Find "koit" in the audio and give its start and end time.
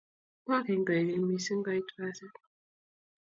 1.65-1.89